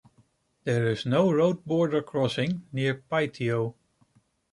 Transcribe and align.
There 0.63 0.87
is 0.87 1.05
no 1.05 1.31
road 1.31 1.63
border 1.63 2.01
crossing 2.01 2.63
near 2.73 2.95
Pythio. 3.11 3.75